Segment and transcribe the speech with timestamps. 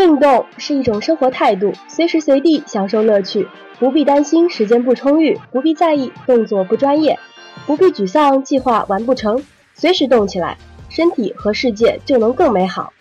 [0.00, 3.46] 运动是一种生活态度，随时随地享受乐趣，
[3.78, 7.18] 不必担心时间不充裕，不必在意动作不专业，
[7.66, 9.44] 不必沮丧计划完不成，
[9.74, 10.56] 随时动起来，
[10.88, 12.94] 身体和世界就能更美好。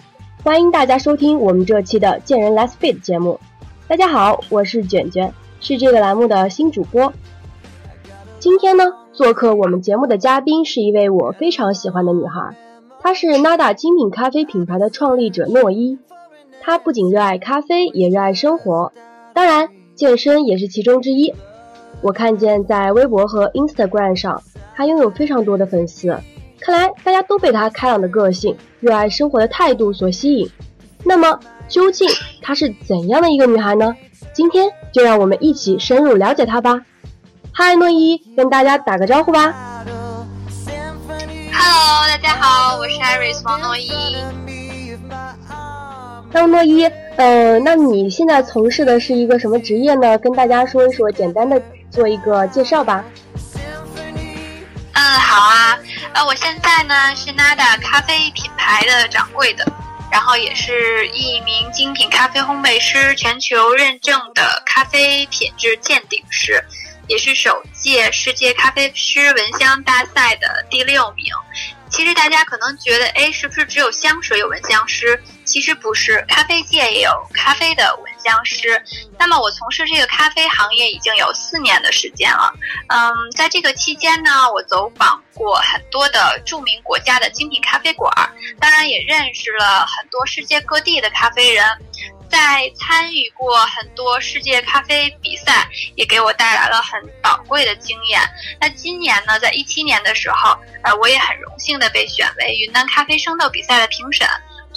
[0.43, 3.39] 欢迎大家收听我们这期的《见人 Let's Fit》节目。
[3.87, 7.13] 大家好，我是卷卷，是这个栏目的新主播。
[8.39, 12.57] 今天呢，做客我们节目的嘉宾是一位我非常喜欢的女孩，
[13.01, 15.97] 她是 Nada 精品咖啡品牌的创立者诺伊。
[16.69, 18.93] 她不仅热爱咖啡，也热爱生活，
[19.33, 21.33] 当然健身也是其中之一。
[21.99, 24.43] 我看见在微博和 Instagram 上，
[24.75, 26.15] 她拥有非常多的粉丝。
[26.59, 30.47] 看来大家都被她开朗的个性、热爱生活的态度所吸引。
[31.03, 32.07] 那么，究竟
[32.39, 33.95] 她是怎样的一个女孩呢？
[34.31, 36.81] 今天就让我们一起深入了解她吧。
[37.51, 39.51] 嗨，诺伊，跟大家打个招呼吧。
[41.51, 43.89] Hello，大家好，我是 Iris 王诺伊。
[46.31, 46.85] 那诺伊，
[47.17, 50.17] 呃，那你现在从事的是一个什么职业呢？
[50.19, 53.03] 跟大家说一说，简单的做一个介绍吧。
[54.93, 55.79] 嗯，好啊，
[56.13, 59.65] 呃，我现在呢是 Nada 咖啡品牌的掌柜的，
[60.11, 66.63] 然后也是一名精品咖啡烘焙师，全球认证的咖啡品质鉴定师。
[67.07, 71.25] 也是首届世界咖啡师闻香大赛的第六名。
[71.89, 75.19] 其实大家可能觉得，哎，是不是只有香水有闻香师？
[75.49, 78.79] 其实不是，咖啡界也有咖啡的闻香师。
[79.17, 82.53] 那么我从事这个咖啡行业已经有四年的时间了。
[82.87, 88.13] 嗯，在这个期间呢，我走访过很多的著名国家的精品咖啡馆，
[88.59, 91.65] 当然也认识了很多世界各地的咖啡人。
[92.29, 98.21] 在参与过很多世界咖啡比赛，也给我带来了很宝贵的经验。
[98.61, 104.27] 那今年呢，在一七年的时候，呃，我也很荣幸的被选为云南咖啡生豆比赛的评审。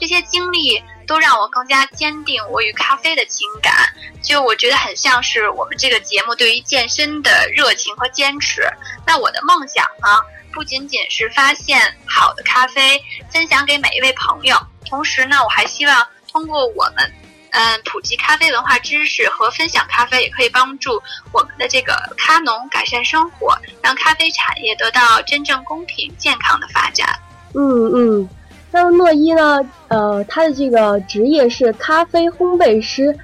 [0.03, 3.73] 这些经历都让我更加坚定我与咖啡的情感。
[4.21, 8.69] 就我觉得很像是我们这个节目对于健身的热情和坚持。
[9.07, 10.21] 那我的梦想呢，
[10.53, 17.13] 不仅仅是发现好的咖啡，分享给每一位朋友，同时呢，我还希望通过我们。
[17.53, 21.01] 嗯，普及咖啡文化知识和分享咖啡，也可以帮助
[21.33, 27.09] 我们的这个咖农改善生活，让咖啡产业得到真正公平健康的发展。
[27.55, 28.29] 嗯嗯，
[28.73, 29.61] 那么诺伊呢？
[29.89, 33.15] 呃，他的这个职业是咖啡烘焙师。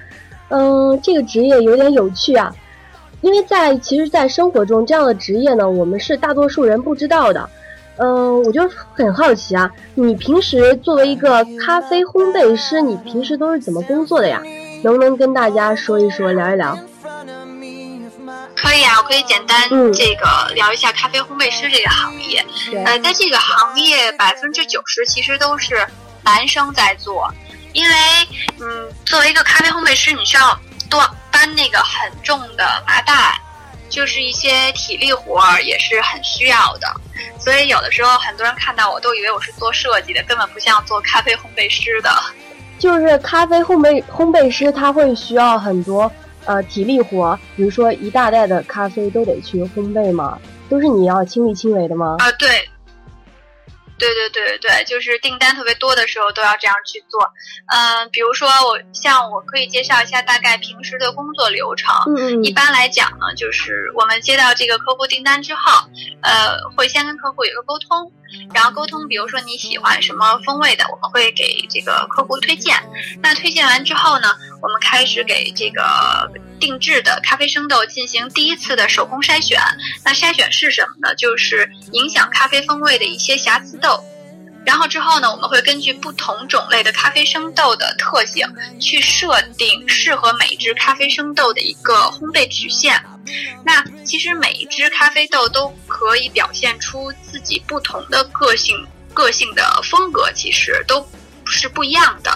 [0.49, 2.51] 嗯，这个职业有点有趣啊，
[3.21, 7.49] 因为在其实，在生活中这样的职业呢，我们是大多数人不知道的。
[7.97, 8.61] 嗯，我就
[8.93, 14.41] 很好奇啊，你平时作为一个咖啡烘焙师，你平时都是怎么工作的呀？
[14.83, 16.77] 能不能跟大家说一说，聊一聊？
[18.61, 22.45] 可以啊，我可以简单这个聊一下咖啡烘焙师这个行业。
[22.85, 25.87] 呃，在这个行业，百分之九十其实都是
[26.23, 27.33] 男生在做，
[27.73, 27.95] 因为
[28.59, 30.59] 嗯，作为一个咖啡烘焙师，你需要
[30.89, 30.99] 多
[31.31, 33.39] 搬那个很重的麻袋。
[33.89, 36.87] 就是一些体力活儿也是很需要的，
[37.39, 42.11] 所以有的时候很多人看到我都以为我是做设计的，根本不像做咖啡烘焙师的。
[42.77, 46.09] 就是咖啡烘焙烘焙师，他会需要很多
[46.49, 50.39] 呃体力活，比如说一大袋的咖啡都得去烘焙吗？
[50.67, 52.15] 都是你要亲力亲为的吗？
[52.17, 52.67] 啊，对。
[53.99, 57.19] 对对对对对，就是订单特别多的时候都要这样去做。
[57.67, 61.93] 嗯，比如说我像我可以介绍一下大概平时的工作流程。
[62.15, 65.83] 嗯一般来讲呢，就是我们接到这个客户订单之后，
[66.21, 68.09] 呃，会先跟客户有个沟通，
[68.53, 72.77] 然后沟通，比如说你喜欢什么风味的，我们会给这个客户推荐。
[73.21, 74.29] 那推荐完之后呢，
[74.61, 79.59] 我们开始给这个定制的咖啡生豆进行第一次的手工筛选。
[80.03, 81.15] 那筛选是什么呢？
[81.15, 84.03] 就是影响咖啡风味的一些瑕疵豆。
[84.65, 88.45] 然后之后呢，我们会根据不同种类的咖啡生豆的特性，
[88.79, 93.01] 去设定适合每一只咖啡生豆的一个烘焙曲线。
[93.63, 101.07] 那其实每一只咖啡豆都可以表现出自己不同的个性、个性的风格，其实都。
[101.49, 102.31] 是不一样的。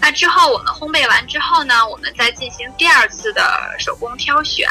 [0.00, 3.42] 那之后我们烘焙完之后呢，我们再进行第二次的
[3.78, 4.68] 手工挑选。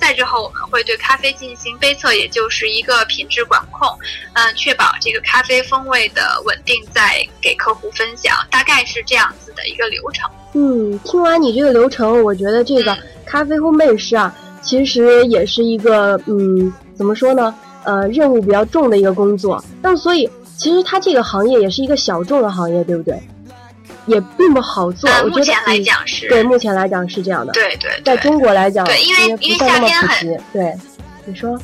[0.00, 3.88] 再之后我们会对咖啡进行杯测，也就是一个品质管控，
[4.34, 8.36] 嗯，确保这个咖啡风味的稳定，再给客户分享。
[8.50, 10.28] 大概是这样子的一个流程。
[10.54, 17.54] 嗯，听完你这个流程，我觉得这个咖啡烘焙师啊，其实也是一个嗯，怎么说呢？
[17.84, 19.62] 呃，任务比较重的一个工作。
[19.80, 23.22] 那所以，其实它这个行业也是一个小众的行业，对不对？
[24.06, 25.30] 也并不好做，我觉得。
[25.30, 26.28] 目前来讲是。
[26.28, 27.52] 对，目前来讲是这样的。
[27.52, 27.90] 对对。
[28.04, 30.40] 在中国来讲，对，因为因为夏天很。
[30.52, 30.74] 对，
[31.24, 31.58] 你说。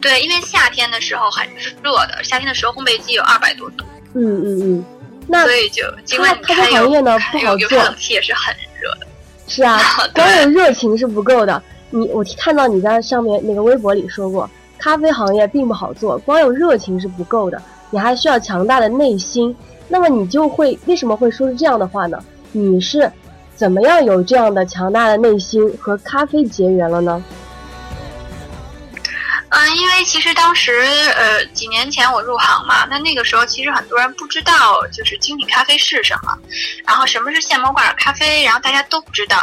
[0.00, 1.44] 对，因为夏天的时候很
[1.82, 3.84] 热的，夏天的时候烘焙机有二百多度。
[4.14, 4.84] 嗯嗯嗯，
[5.26, 9.06] 那所以就尽管咖啡行业呢不好做，冷气也是很热的。
[9.48, 9.80] 是啊，
[10.14, 11.60] 光有热情是不够的。
[11.90, 14.48] 你我看到你在上面那个微博里说过，
[14.78, 17.60] 咖啡行业并不好做，光有热情是不够的，
[17.90, 19.54] 你还需要强大的内心。
[19.88, 22.22] 那么你就会为什么会说出这样的话呢？
[22.52, 23.10] 你是
[23.54, 27.22] 怎么样有这样的强大的内心和咖啡结缘了呢？
[29.50, 30.72] 嗯，因为其实当时
[31.16, 34.52] 呃几年前我入行嘛，那那个时候其实很多人不知道
[34.92, 36.38] 就是精品咖啡是什么，
[36.86, 39.42] 然后什么是现磨罐咖啡，然后大家都不知道。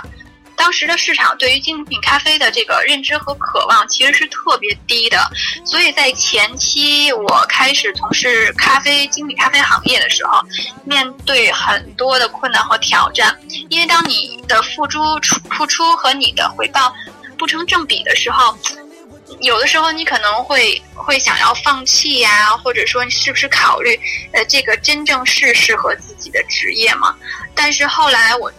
[0.57, 5.29] 当时的市场对于精品咖啡的这个认知和渴望其实是特别低的，
[5.65, 10.41] 所以在前期我开始从事咖啡精品咖啡行业的时候，
[10.83, 13.37] 面对很多的困难和挑战，
[13.69, 16.93] 因为当你的付出出付出和你的回报
[17.37, 18.57] 不成正比的时候，
[19.41, 23.99] 有的时候你可能会会想要放弃呀，或者说你是不是考虑
[24.33, 27.15] 呃这个真正是适合自己的职业吗？
[27.53, 28.51] 但是后来我。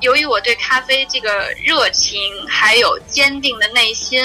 [0.00, 1.28] 由于我对咖啡这个
[1.64, 4.22] 热情，还有坚定的内心，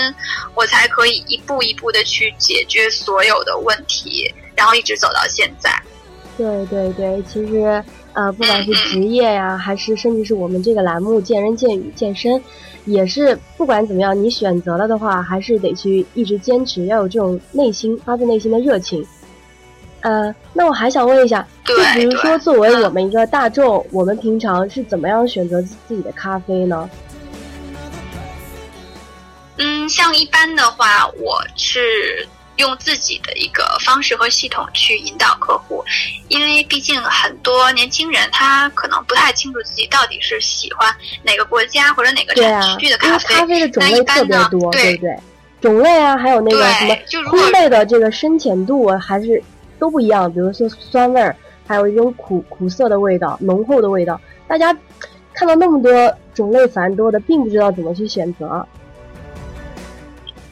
[0.53, 5.71] 我才可以一步一步的去解决所有的问题，然后一直走到现在。
[6.37, 7.83] 对对对，其实
[8.13, 12.41] 呃，不管是职业呀，还是甚至是我们这个栏目“见人见语健身”，
[12.85, 19.03] 也是不管怎么样，你选择了的话，还是得去一直坚持，要有这种内心发自内心的热情。
[20.03, 26.89] 呃，那我还想问一下，就比如说，作为我们一个大众，我们平常是怎么样选择自己的咖啡呢？
[29.55, 32.27] 嗯，像一般的话，我是
[32.57, 35.81] 用自己的一个方式和系统去引导客户，
[36.27, 43.35] 因为毕竟很多年轻人他可能不太清楚自己到底是喜欢哪个国家或者哪个产区的咖啡。
[43.35, 45.17] 咖啡的种类特别多，对不对？
[45.61, 46.93] 种类啊，还有那个什么
[47.31, 49.41] 烘焙的这个深浅度，还是。
[49.83, 51.35] 都不一样，比如说酸味儿，
[51.67, 54.17] 还有一种苦苦涩的味道，浓厚的味道。
[54.47, 54.73] 大家
[55.33, 55.91] 看到那么多
[56.33, 58.65] 种类繁多的，并不知道怎么去选择。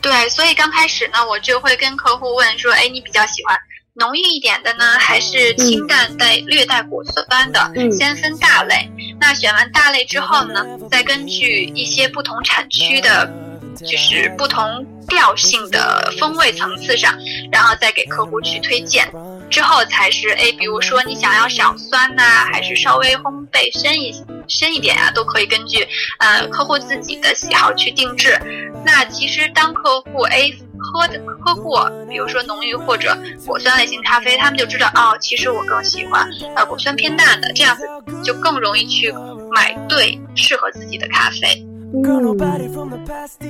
[0.01, 3.57] 对，所以刚开始呢，我就会跟客户问说：“哎，你比较喜欢
[3.93, 8.91] 浓郁一点的呢，还是清淡带略带果酸的？”先分大类。
[9.17, 13.31] 那选完大类之后呢，再根据一些不同产区的。
[13.75, 17.13] 就是不同调性的风味层次上，
[17.51, 19.07] 然后再给客户去推荐，
[19.49, 24.13] 之后才是哎，比如说你想要少酸呐，还是稍微烘焙深一
[24.47, 25.87] 深一点啊，都可以根据
[26.19, 28.39] 呃客户自己的喜好去定制。
[28.85, 37.83] 那其实当客户哎喝的喝过，比如说浓郁或者果酸类型咖啡，他们就知道哦，其实我更喜欢呃果酸偏淡的，这样子
[38.23, 39.13] 就更容易去
[39.51, 41.65] 买对适合自己的咖啡。
[41.93, 42.37] 嗯，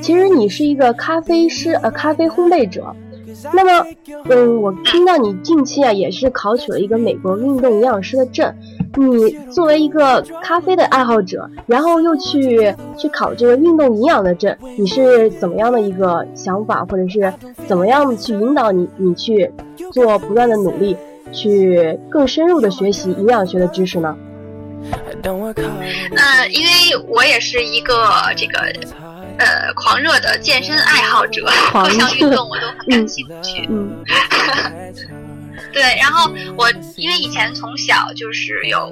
[0.01, 2.93] 其实你是一个咖啡师，呃，咖啡烘焙者。
[3.53, 3.87] 那么，
[4.29, 8.53] 嗯，我听到你近期啊也是考取了一个美国运动营养师的证。
[8.97, 17.33] 你作为一个咖啡的爱好者，然后又去去考这个运动营养的证，你是怎么样的一个想法，或者是
[17.67, 19.49] 怎么样去引导你，你去
[19.91, 20.97] 做不断的努力，
[21.31, 24.13] 去更深入的学习营养学的知识呢？
[25.21, 26.71] 嗯，因为
[27.07, 28.59] 我也是一个这个
[29.37, 33.67] 呃狂热的健身爱好者，各项运动我都很感兴趣。
[33.69, 34.03] 嗯。
[35.73, 38.91] 对，然后我因为以前从小就是有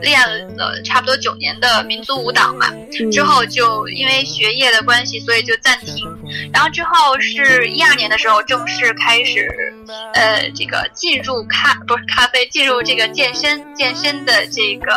[0.00, 0.20] 练
[0.56, 2.70] 了差不多九年的民族舞蹈嘛，
[3.12, 6.06] 之后就因为学业的关系，所以就暂停。
[6.52, 9.48] 然后之后是一二年的时候正式开始，
[10.14, 14.92] 呃，这个进入咖不是咖啡，进入这个健身健身的这个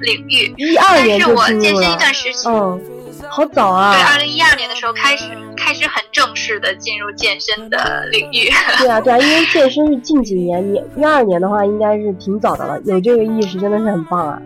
[0.00, 0.52] 领域。
[0.56, 1.26] 一二年就
[1.60, 1.98] 进入了。
[2.46, 2.80] 嗯，
[3.30, 3.94] 好早啊。
[3.94, 5.24] 对，二零一二年的时候开始。
[5.58, 8.48] 开始很正式的进入健身的领域。
[8.78, 14.40] 对啊，对啊，因为健身是近几年，你一二年的话应该是挺早的了，有这个意识真的是很棒啊。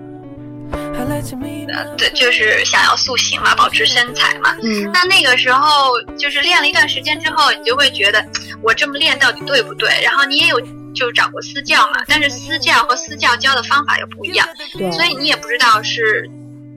[1.99, 4.57] 对，就是想要塑形嘛，保持身材嘛。
[4.63, 4.91] 嗯。
[4.95, 8.25] 那那个时候就是练了一段时间之后，你就会觉得
[8.63, 9.91] 我这么练到底对不对？
[10.03, 10.59] 然后你也有
[10.95, 14.49] 就找过私教嘛，但是私教和私教教的方法又不一样，
[14.91, 16.31] 所以你也不知道是。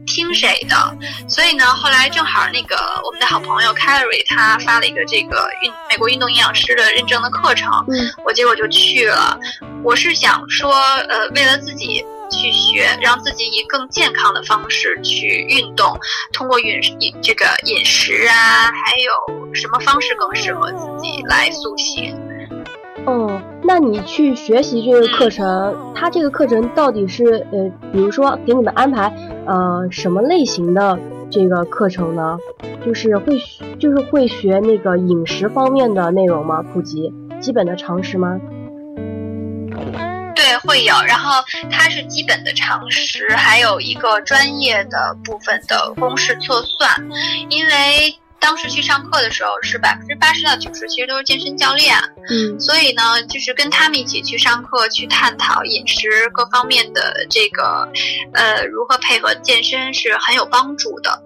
[0.05, 0.75] 听谁的？
[1.27, 7.71] 所以呢，后来正好那个我们的好朋友 Carrie 他发了一个这个运美国运动营养师的认证的课程，
[8.25, 9.39] 我结果就去了。
[9.83, 10.73] 我是想说，
[11.09, 15.99] 呃，为了自己去学，让自己以更健康的方式去运动，
[16.31, 22.15] 通过饮饮这个饮食啊，还有什么方式更适合自己来塑形。
[23.05, 29.11] 哦，那你去学习这个课程，它这个课程到底是呃，比如说给你们安排
[29.45, 30.99] 呃什么类型的
[31.31, 32.37] 这个课程呢？
[32.85, 33.39] 就是会
[33.79, 36.61] 就是会学那个饮食方面的内容吗？
[36.73, 38.37] 普及基本的常识吗？
[40.35, 40.93] 对，会有。
[41.07, 41.41] 然后
[41.71, 46.89] 它是基本的常识，还有一个专业的部分的公式测算。
[47.49, 47.71] 因为
[48.43, 51.95] 当时去上课的时候，是百分之八十到九十其实都是健身教练，
[52.29, 57.87] 嗯，所以呢，就是跟他们一起去上课，去探讨饮食各方面的这个，
[58.33, 61.23] 呃，如何配合健身是很有帮助的。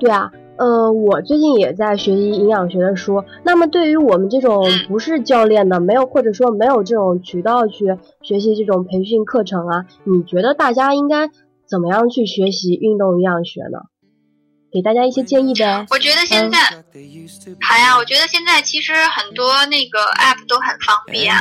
[0.00, 0.32] 对啊。
[0.58, 3.22] 呃，我最近也在学习营养学的书。
[3.44, 11.30] 那么，对于我们这种不是教练的，没有或者说没有这种渠道去学习这种培训课程啊，你觉得大家应该
[11.64, 13.78] 怎么样去学习运动营养学呢？
[14.72, 15.86] 给大家一些建议呗。
[15.90, 16.58] 我觉得现在，
[17.60, 21.34] 好呀，我觉得现在其实很多那个 app 都很方便。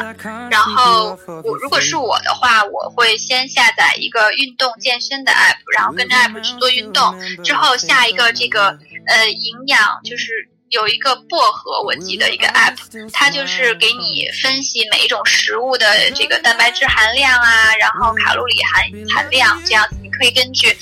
[0.50, 10.50] 然后我如果是我的话，我会先下载一个运动健身的 app，然后跟着 app 去做运动，之后下一个这个呃营养就是。
[10.70, 12.76] 有一个薄荷，我记得一个 app，
[13.14, 18.84] 它就是给你分析每一种食物的这个蛋白质含量啊，然后卡路里含
[19.16, 20.76] 含量，这样子你可以根据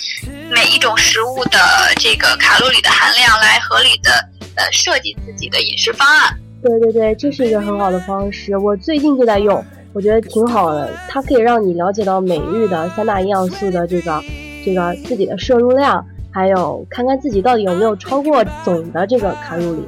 [0.50, 1.60] 每一种食物的
[1.98, 4.12] 这个卡路里的含量来合理的
[4.56, 6.36] 呃设计自己的饮食方案。
[6.64, 9.64] 对对对，这是一个很好的方式，我最近就在用，
[9.94, 14.24] 我觉得挺好的，它可以让你了解到每日的三大营养素的这个
[14.66, 16.04] 这个自己的摄入量。
[16.36, 19.88] 还有看看自己到底有没有超过总的这个卡路里，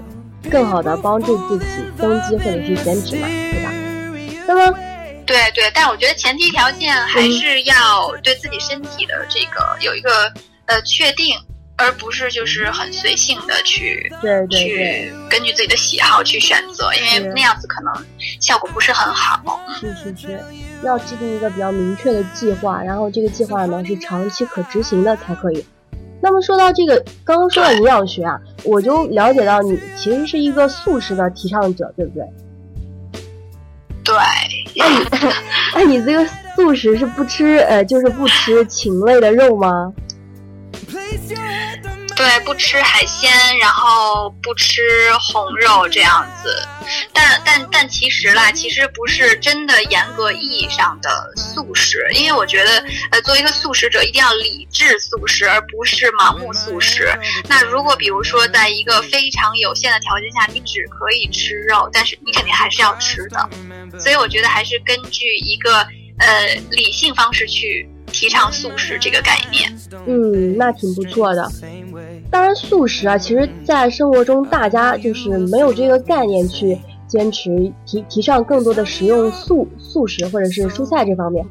[0.50, 1.66] 更好的帮助自己
[1.98, 3.72] 增肌或者是减脂嘛，对吧？
[4.48, 4.80] 那么，
[5.26, 10.32] 对对，但我觉得前提条件还是要对自己身体的这个有一个
[10.68, 11.36] 呃确定，
[11.76, 17.94] 而不是就是很随性的去对对去根据自己的喜好去选择，因为那样子可能
[18.40, 19.60] 效果不是很好。
[19.82, 20.40] 是是是，
[20.82, 25.66] 要制定一个比较明确的计划，然后这个计划呢是长期可执行的才可以。
[26.22, 32.26] 那么说到这个，刚刚说到营养学啊，我就了解到你其实是一个素食的提倡者，对不对？
[34.04, 34.16] 对。
[34.76, 35.06] 那你，
[35.76, 39.92] 那 你这个素食是不吃呃，就是不吃禽类的肉吗？
[42.18, 44.82] 对，不吃海鲜，然后不吃
[45.20, 46.68] 红肉这样子，
[47.14, 57.08] 但但但其实啦，其实不是真的严格意义上的素食，因为我觉得，呃，作为一个素食者，一定要理智素食，而不是盲目素食。
[57.48, 63.48] 那如果比如说，在一个非常有限的条件下，你只可以吃肉，但是你肯定还是要吃的，
[64.00, 67.88] 所以我觉得还是根据一个呃理性方式去。
[68.20, 69.72] 提倡素食这个概念，
[70.08, 71.48] 嗯，那挺不错的。
[72.32, 76.76] 当然，素食啊，其实，在生活中大家就是没有这个概念去
[77.08, 81.46] 坚持提提倡更多的食用素素食或者是蔬菜这方面，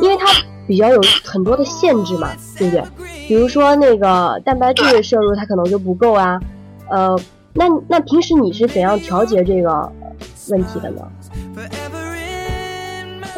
[0.00, 0.24] 因为它
[0.66, 2.82] 比较有很多的限制嘛，对不对？
[3.28, 6.40] 比如说那个蛋白质摄入它可能就不够啊，
[6.88, 7.14] 呃，
[7.52, 9.92] 那那平时你是怎样调节这个
[10.48, 11.02] 问题的呢？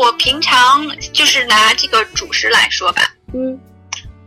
[0.02, 3.56] 我平常就是拿这个主食来说吧，嗯，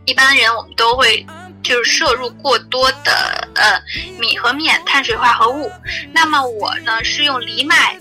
[0.06, 1.24] 一般人我们都会
[1.62, 3.78] 就是摄入过多的呃
[4.18, 5.70] 米和面碳水化合物，
[6.14, 7.94] 那么我呢是用藜麦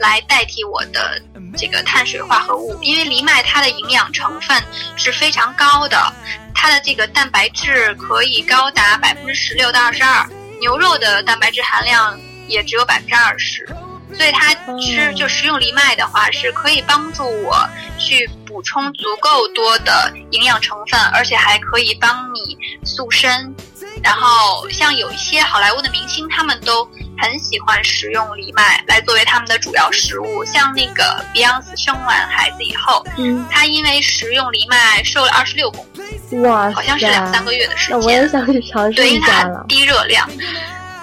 [0.00, 1.20] 来代替我的
[1.54, 4.62] 这个碳水化合物，因为藜麦它的营养成分
[4.96, 6.10] 是非常高的，
[6.54, 10.26] 它的这个蛋白质可以高达百分之十六到二十二，
[10.60, 13.68] 牛肉的蛋白质含量也只有百分之二十。
[14.14, 23.54] 所以它吃就食用藜麦的话，是可以帮助我去补充足够多的营养成分，而且还可以帮你塑身。
[24.00, 26.84] 然后像有一些好莱坞的明星，他们都
[27.18, 30.44] 很喜欢食用藜麦来作为他们的主要食物。
[30.44, 35.84] 像那个 Beyonce 生完孩子以后，嗯，她因为食用藜麦瘦了二十六公
[36.30, 37.98] 斤，哇，好像是两三个月的时间。
[37.98, 39.64] 那我也想去尝试一下了。
[39.68, 40.28] 低热量。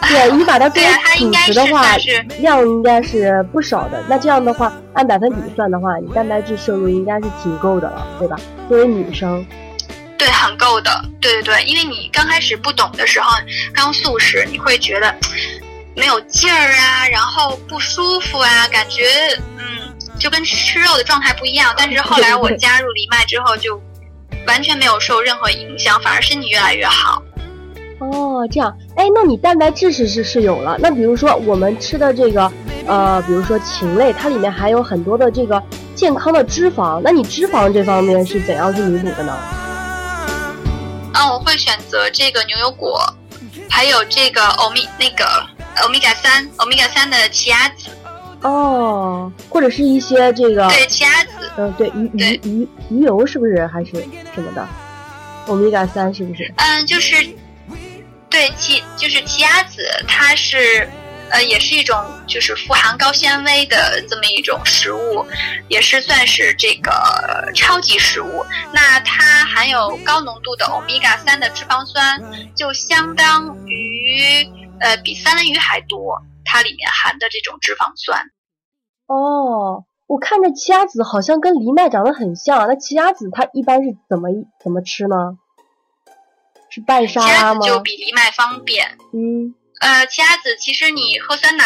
[0.07, 1.95] 对你把它作为主食的话，
[2.39, 4.03] 量应该是不少的。
[4.07, 8.37] 那这样的话，按百分比算的话，你蛋白质摄入应该是挺够的了，对吧？
[8.69, 9.45] 作为女生，
[10.17, 11.03] 对，很够的。
[11.19, 13.35] 对对对，因为你刚开始不懂的时候，
[13.73, 15.13] 刚素食，你会觉得
[15.95, 19.05] 没有劲儿啊，然后不舒服啊，感觉
[19.57, 21.73] 嗯，就跟吃肉的状态不一样。
[21.75, 23.81] 但是后来我加入藜麦之后，就
[24.45, 27.23] 完全没有受任何影响，反而身体越来越好。
[28.11, 30.77] 哦，这样，哎，那你蛋白质是是是有了。
[30.79, 32.51] 那比如说我们吃的这个，
[32.85, 35.61] 呃，比如说禽类，它里面含有很多的这个
[35.95, 37.01] 健康的脂肪。
[37.03, 39.37] 那你脂肪这方面是怎样去弥补的呢？
[41.13, 43.01] 嗯，我会选择这个牛油果，
[43.69, 45.25] 还有这个欧米那个
[45.83, 47.89] 欧米伽三，欧米伽三的奇亚籽。
[48.41, 53.91] 哦，或者是一些这个对奇亚籽，嗯，对鱼鱼鱼鱼油是不是还是
[54.33, 54.67] 什么的？
[55.47, 56.53] 欧米伽三是不是？
[56.57, 57.15] 嗯，就是。
[58.35, 60.89] 对奇就是奇亚籽，它是
[61.31, 65.25] 呃，也是一种就是富含高纤维的这么一种食物，
[65.69, 66.91] 也是算是这个
[67.55, 68.45] 超级食物。
[68.73, 72.21] 那它含有高浓度的欧米伽三的脂肪酸，
[72.53, 74.45] 就相当于
[74.81, 78.19] 呃比三文鱼还多，它里面含的这种脂肪酸。
[79.07, 84.27] 哦，我看着奇亚籽好像跟藜麦长得很像，那奇亚籽它一般是怎么
[84.61, 85.37] 怎么吃呢？
[86.75, 87.65] 是拌沙拉吗？
[87.65, 88.85] 就比藜麦方便。
[89.13, 89.55] 嗯。
[89.79, 91.63] 呃，奇亚籽其实你喝酸奶，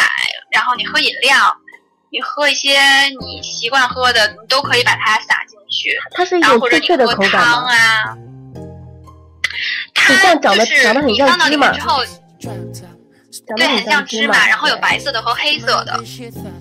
[0.52, 1.58] 然后你喝饮料，
[2.12, 2.80] 你喝一些
[3.20, 5.90] 你习惯喝的，你都可以把它撒进去。
[6.12, 7.68] 它是一种脆脆的口感吗？
[9.96, 11.74] 它像长得长得很像芝麻。
[13.56, 15.94] 对，很像芝麻，然后有白色的和黑色的。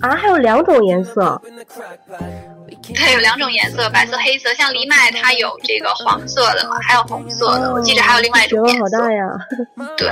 [0.00, 1.40] 啊，还有两种颜色。
[2.94, 4.52] 对有两种颜色，白色、黑色。
[4.54, 7.72] 像藜麦，它有这个黄色的，还有红色的。
[7.72, 8.82] 我记着还有另外一种颜色。
[8.82, 9.24] 好大呀！
[9.96, 10.08] 对。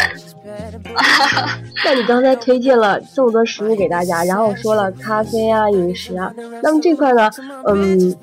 [1.85, 7.31] 那你刚才推荐了这么多食物给大家，然后说了咖啡啊、饮食啊，那么这块呢，
[7.67, 8.15] 嗯，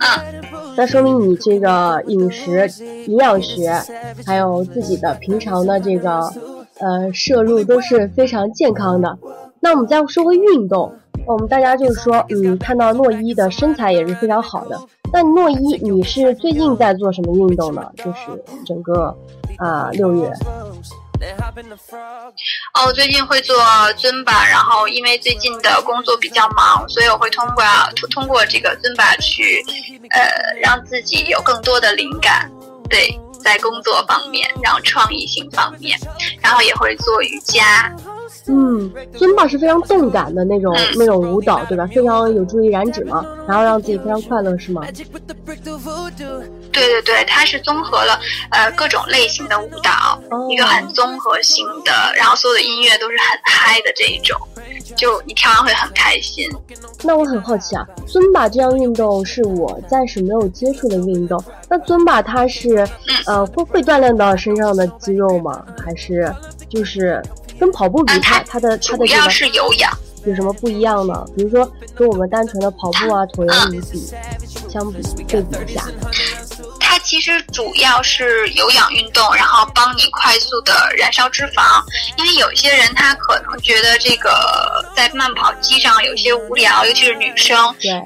[0.76, 2.70] 那说明你这个饮食、
[3.08, 3.82] 营养学，
[4.26, 6.32] 还有自己的平常的这个
[6.80, 9.18] 呃摄入都是非常健康的。
[9.60, 10.94] 那我们再说回运动。
[11.26, 14.78] 我们大家就是说，嗯，看到诺一的身材也是非常好的。
[15.14, 17.90] 那诺一，你是最近在做什么运动呢？
[17.96, 19.16] 就是整个
[19.58, 20.30] 啊六月。
[22.74, 23.56] 哦，最近会做
[23.96, 27.64] 尊巴，然后因为最近的工作比较忙，所以我会通过
[27.96, 29.64] 通通过这个尊巴去，
[30.10, 32.52] 呃，让自己有更多的灵感。
[32.90, 35.98] 对，在工作方面，然后创意性方面，
[36.42, 37.94] 然后也会做瑜伽。
[38.48, 41.88] 嗯，尊巴是非常动感的那种那种舞蹈，对吧？
[41.88, 44.82] 非常有助于燃脂嘛，然后让自己非常快乐，是吗？
[45.46, 45.56] 对
[46.72, 48.20] 对对，它是综合了
[48.50, 50.20] 呃各种类型的舞蹈，
[50.50, 54.40] 一个很综合性的，然后所有的音乐都是很嗨的这一种，
[54.96, 56.50] 就你跳完会很开心。
[57.04, 61.44] 那我很好奇啊，尊巴这项运动是我暂时没有接触的运动。
[61.70, 62.88] 那尊巴它是
[63.26, 65.64] 呃会会锻炼到身上的肌肉吗？
[65.84, 66.34] 还是
[66.70, 67.22] 就是
[67.60, 69.92] 跟跑步比，它它的它的主要是有氧，
[70.26, 71.26] 有什么不一样呢？
[71.36, 74.00] 比如说跟我们单纯的跑步啊椭圆仪比
[74.70, 75.86] 相比对比一下。
[77.04, 81.84] 它其实主要是有氧运动，然后帮你快速的燃烧脂肪。
[82.18, 84.32] 因为有一些人他可能觉得这个
[84.96, 87.58] 在慢跑机上有些无聊，尤其是女生。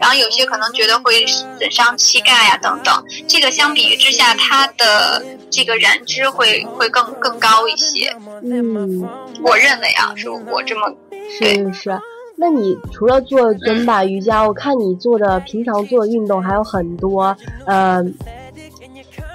[0.01, 3.03] 然后有些可能觉得会损伤膝盖啊等等。
[3.27, 8.11] 这个相比于之下，它的这个燃脂会会更更高一些。
[8.43, 9.07] 嗯，
[9.43, 10.91] 我认为啊，是我这么
[11.39, 12.01] 是是。
[12.39, 18.11] 那你除了做尊巴瑜伽，我看你做的平常做的运动还有很多，嗯。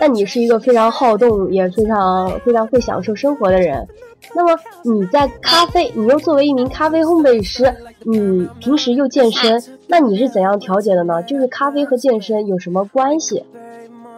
[0.01, 3.87] 那你是一个非常好动，也非常非常会享受生活的人。
[4.35, 7.73] 那么你在咖啡，你又作为一名咖啡烘焙师，
[8.05, 11.23] 你平时又健身，那你是怎样调节的呢？
[11.23, 13.45] 就是咖啡和健身有什么关系？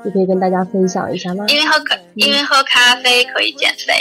[0.05, 1.47] 你可以跟大家分享一下吗？
[1.49, 3.95] 因为喝咖，因为喝咖啡可以减肥，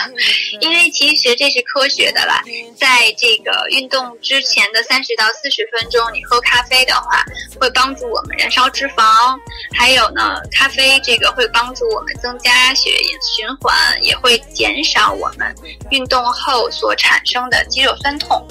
[0.60, 2.42] 因为其实这是科学的啦。
[2.76, 7.24] 在这个运动之前的三十到四十分钟，你喝咖啡的话，
[7.58, 9.38] 会帮助我们燃烧脂肪，
[9.74, 15.54] 还有呢，咖啡这个会帮助我们增加血液循环，也会减少我们
[15.90, 18.46] 运动后所产生的肌肉酸痛。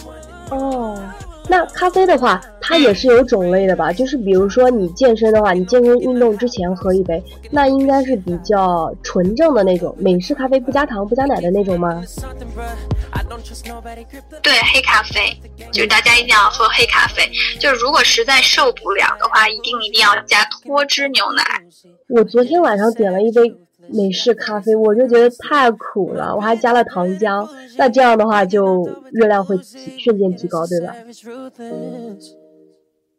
[0.50, 1.00] 哦。
[1.52, 3.92] 那咖啡的话，它也是有种类的吧？
[3.92, 12.02] 就是比如说你健身的话，你健身运动之前喝一杯，那应该是比较纯正的那种美式咖啡，不加糖不加奶的那种吗？
[14.42, 15.38] 对，黑咖啡，
[15.74, 17.30] 就是大家一定要喝黑咖啡。
[17.60, 21.44] 就是如果实在受不了的话，一定一定要加脱脂牛奶。
[22.08, 23.42] 我昨天晚上点了一杯。
[23.94, 29.56] 美式咖啡，我就觉得太苦了，我还加了糖浆，那这样的话就热量会
[30.00, 30.94] 瞬间提高，对吧？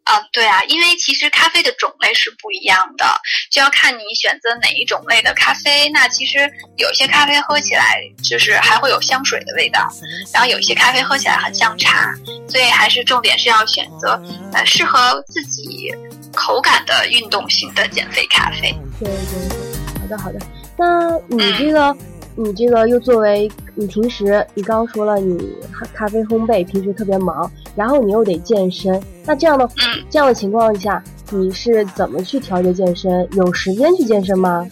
[0.04, 3.04] 啊，对啊，因为其实咖啡的种类是不一样的，
[3.52, 5.88] 就要看你选择哪一种类的咖啡。
[5.90, 6.38] 那其实
[6.76, 9.88] 有些咖啡喝起来就是还会有香水的味道，
[10.34, 12.12] 然后有些咖啡喝起来很像茶，
[12.48, 14.20] 所以还是重点是要选择
[14.52, 15.94] 呃适合自己
[16.34, 18.74] 口感的运动型的减肥咖啡。
[18.98, 20.40] 对对对，好的好的。
[20.76, 21.96] 那你这个，
[22.36, 25.54] 你这个又作为你平时，你刚刚说了你
[25.92, 29.68] 咖啡烘焙，平时特别忙，然后你又得健身，那这样的
[30.10, 33.28] 这样的情况下，你是怎么去调节健身？
[33.32, 34.66] 有时间去健身吗？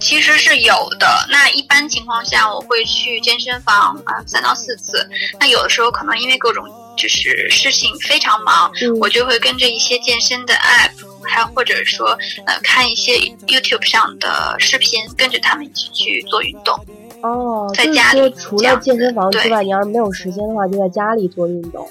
[0.00, 1.06] 其实是有的。
[1.30, 5.08] 那一般情况下，我会去健身房啊三到四次。
[5.38, 6.64] 那有的时候可能因为各种
[6.96, 11.13] 就是事情非常忙，我就会跟着一些健身的 app。
[11.24, 12.08] 还或者说，
[12.46, 13.12] 呃，看一些
[13.46, 16.74] YouTube 上的视频，跟着他们一起去做运动。
[17.22, 21.88] 哦，在家里除了健身房之外，你要是没有时间的话，就在家里做运动。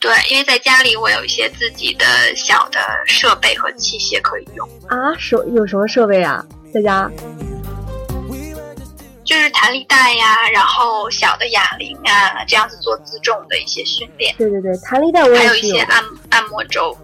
[0.00, 5.14] 对，因为在家里我有一些自己的小的设备和器械可以用啊。
[5.16, 6.44] 手有什么设备啊？
[6.74, 7.08] 在家？
[9.32, 14.34] 就是弹力带呀，然后小的哑铃啊，这样子做自重的一些训练。
[14.36, 16.94] 对对对，弹力带我也还有一些按按摩轴。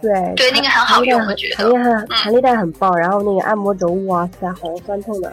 [0.00, 1.56] 对对，那个很好用，我觉得。
[1.56, 5.30] 弹力带弹力带很棒，然后那个按摩轴，哇塞，好酸痛的。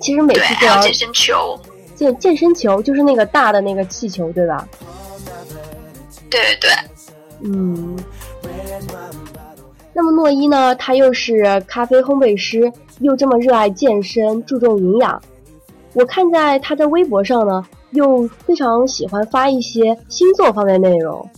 [0.00, 1.60] 其实每次都要健身球。
[1.96, 4.64] 健健身球就是那个大的那个气球，对吧？
[6.30, 6.70] 对对，
[7.42, 7.98] 嗯。
[9.92, 10.72] 那么诺伊呢？
[10.76, 15.20] 他又是咖啡烘焙师，又这么热爱健身，注重营养。
[15.94, 21.28] 我看在他的微博上呢，又非常喜欢发一些星座方面内容。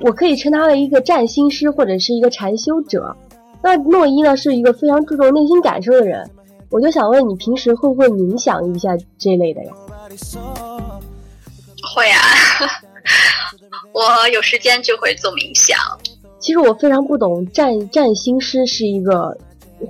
[0.00, 3.16] 我可以称他为一个占星师或者是一个禅修者。
[3.62, 6.28] 那诺伊呢，是一个非常注重内心感受的人。
[6.68, 9.72] 我就想问你，平时会不会冥想一下这类的呀？
[11.94, 12.20] 会啊，
[13.94, 15.78] 我有时间就会做冥想。
[16.38, 19.36] 其实我非常不懂占占星师是一个，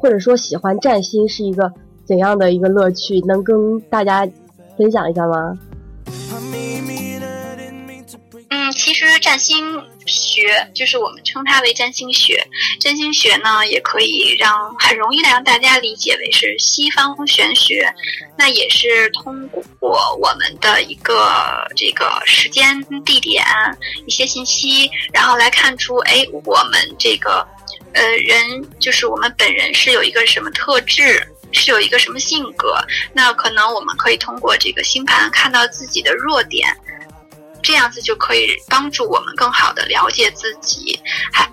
[0.01, 1.73] 或者说喜欢占星是一个
[2.05, 4.27] 怎样的一个乐趣，能跟大家
[4.77, 5.59] 分享一下吗？
[8.49, 12.47] 嗯，其实占星学就是我们称它为占星学。
[12.79, 17.93] 占星学呢，也可以让很容易的让大家理解为是西方玄学。
[18.39, 19.49] 那也是通
[19.81, 21.13] 过我们的一个
[21.75, 23.45] 这个时间、地点
[24.07, 27.45] 一些信息，然后来看出，哎，我们这个
[27.97, 32.77] 呃人就是我们本人是有一个什么特质，是有一个什么性格。
[33.13, 36.69] 那可能我们可以通过这个星盘看到自己的弱点。
[37.63, 41.01] 这样子就可以帮助我们更好的了解自己，
[41.33, 41.51] 还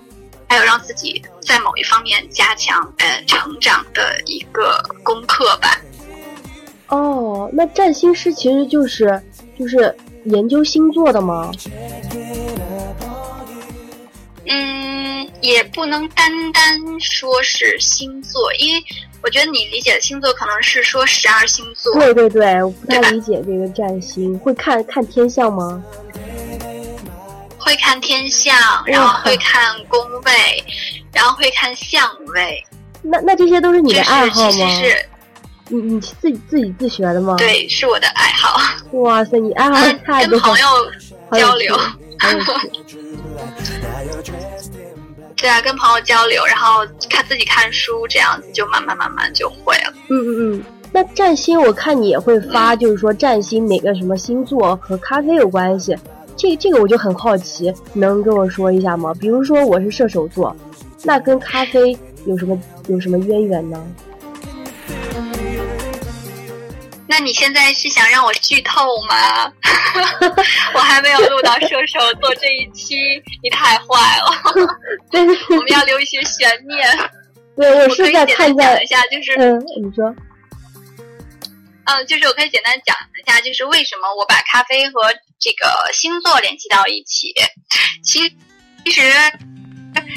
[0.48, 5.80] 还有让自己在某一方面加强呃成长的一个功课吧。
[6.86, 9.20] 哦，那占星师其实就是
[9.58, 9.92] 就是
[10.26, 11.50] 研究星座的吗？
[15.44, 18.82] 也不能单单说是星座，因为
[19.22, 21.92] 我觉得你理解的星座可能是说十二星座。
[21.94, 25.84] 对对对，我不太理解这个占星，会看看天象吗？
[27.58, 30.64] 会看天象，然后会看宫位，
[31.12, 32.64] 然后会看相位。
[33.02, 34.80] 那那这些都是你的爱好吗？
[34.80, 35.06] 是，
[35.68, 37.36] 你你自己自己自学的吗？
[37.36, 38.58] 对，是我的爱好。
[38.92, 39.76] 哇塞，你爱好
[40.06, 40.40] 太多。
[40.40, 40.66] 跟朋友
[41.32, 41.78] 交流。
[45.36, 49.92] 对啊，跟朋友交流，然后看自己看书，这样子就慢慢慢慢就会了。
[50.08, 50.64] 嗯嗯嗯。
[50.92, 55.96] 那占星，我看你也会发，就是说占星哪个什么星座和咖啡有关系。
[56.36, 59.12] 这这个我就很好奇，能跟我说一下吗？
[59.20, 60.54] 比如说我是射手座，
[61.02, 63.84] 那跟咖啡有什么有什么渊源呢？
[67.06, 69.52] 那你现在是想让我剧透吗？
[70.74, 72.96] 我还没有录到射手座这一期，
[73.42, 74.32] 你太坏了。
[75.50, 77.10] 我们要留一些悬念。
[77.56, 80.14] 对，我是在看讲一下，就是嗯，你说。
[81.84, 87.34] 嗯，就是我可以简单讲一下，就是为什么我把咖啡和这个星座联系到一起。
[88.02, 88.28] 其
[88.84, 89.02] 其实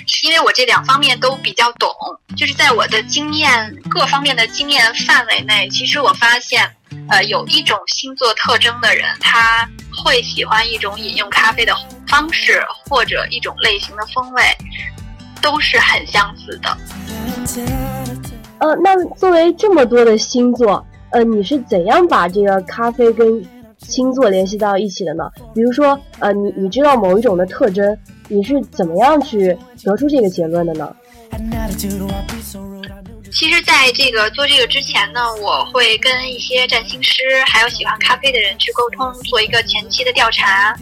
[0.08, 1.92] 是因为我这两方面都比较懂，
[2.38, 6.76] 就是在我的经验各方面的经验范围内，其实我发现，
[7.10, 9.68] 呃，有一种星座特征的人，他
[10.04, 11.74] 会喜欢一种饮用咖啡的
[12.08, 14.44] 方式或者一种类型的风味，
[15.42, 16.78] 都是很相似的。
[18.60, 20.86] 呃，那作为这么多的星座。
[21.10, 23.42] 呃，你是怎样把这个咖啡跟
[23.78, 25.24] 星座联系到一起的呢？
[25.56, 27.98] 比如说，呃，你你知道某一种的特征，
[28.28, 30.94] 你是怎么样去得出这个结论的呢？
[33.38, 40.76] 其实，在这个做这个之前呢，我会跟一些占星师还有喜欢咖啡的人去沟通，做一个前期的调查。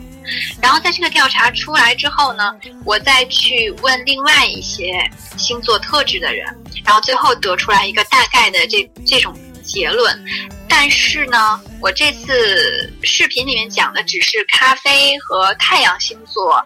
[0.61, 4.97] 然后在这个调查出来之后呢，我再去问另外一些
[5.35, 6.45] 星座特质的人，
[6.85, 9.37] 然后最后得出来一个大概的这这种。
[9.65, 10.23] 结论，
[10.69, 16.63] 但是呢，我这次视频里面讲的只是咖啡和太阳星座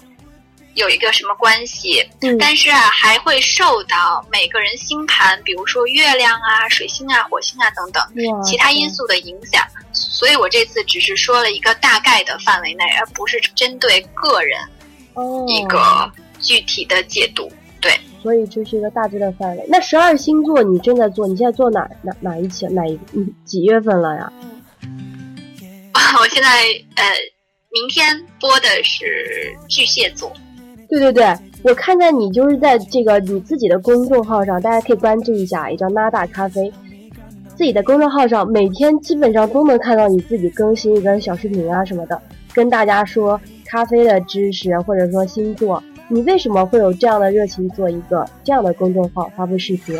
[0.79, 2.03] 有一个什么关系，
[2.39, 9.61] 但是啊，还会受到每个人星盘，比如说月亮啊、水星啊、火星啊等等其他因素的影响，
[9.91, 14.57] 所以我这次只是说了一个大概的范围内，而不是针对个人
[15.47, 17.51] 一个具体的解读。
[17.81, 19.65] 对，所以这是一个大致的范围。
[19.67, 22.97] 那十二星座你正在做，你现在做哪哪哪一期哪一
[23.45, 24.31] 几月份了呀？
[26.19, 26.49] 我现在
[26.95, 27.05] 呃，
[27.71, 30.31] 明天播的是巨蟹座。
[30.89, 36.73] 对对对，我看在你就是在这个你自己的公众号上，大家可以关注一下，也叫拉大咖啡。
[37.55, 42.19] 自己的公众号上，每天基本上都能看到你自己更新一个小视频啊什么的，
[42.53, 45.83] 跟大家说咖啡的知识或者说星座。
[46.07, 49.95] 你为什么会有这样的热情做一个这样的公众号发布视频？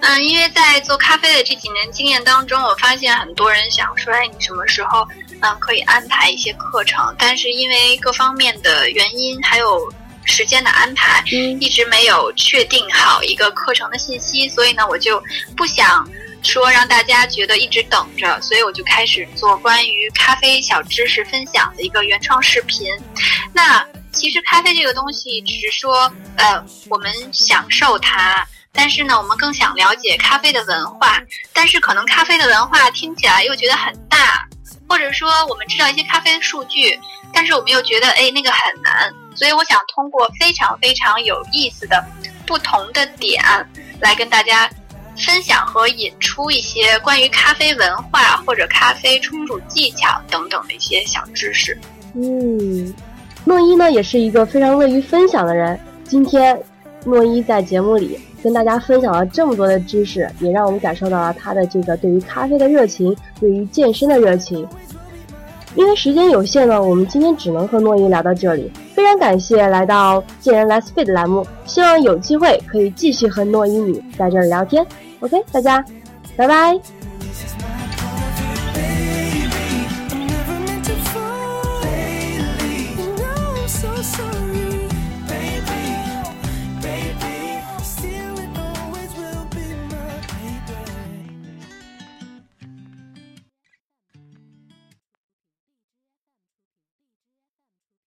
[0.00, 5.06] 嗯，因为在做咖啡的这几年经验当中，我发现很多人想说，哎，你什么时候
[5.40, 7.14] 嗯可以安排一些课程？
[7.18, 9.92] 但是因为各方面的原因，还有。
[10.30, 11.24] 时间的安排
[11.58, 15.18] 一直没有确定好一个课程的信息，所以呢，我就
[15.56, 16.06] 不想
[16.42, 22.88] 说让大家觉得一直等着，所以我就开始做关于咖啡小知识分享的一个原创视频。
[23.54, 31.18] 那其实咖啡这个东西，只是说呃我们享受它，但是呢，我们更想了解咖啡的文化。
[31.54, 34.46] 但是可能咖啡的文化听起来又觉得很大，
[34.88, 36.98] 或者说我们知道一些咖啡的数据，
[37.32, 39.12] 但是我们又觉得哎那个很难。
[39.34, 42.04] 所以我想通过非常非常有意思的
[42.44, 43.40] 不同的点
[44.00, 44.68] 来跟大家
[45.16, 51.78] 分享和引出一些关于咖啡文化或者咖啡冲煮技巧等等的一些小知识。
[52.14, 52.92] 嗯，
[53.44, 55.78] 诺伊呢也是一个非常乐于分享的人。
[56.04, 56.60] 今天
[57.04, 64.66] 诺伊在节目里跟大家分享了这么多的知识，也让我们感受到了他的这个对于咖啡的热情，对于健身的热情。
[65.74, 68.72] 因为时间有限呢，我们今天只能和诺伊聊到这里。
[68.94, 74.84] 非常感谢来到《健人来 speed》栏目，希望有机会可以继续和诺伊你在这儿聊天。
[75.20, 75.84] OK，大家，
[76.36, 76.97] 拜拜。